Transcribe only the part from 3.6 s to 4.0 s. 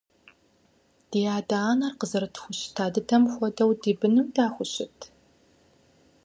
ди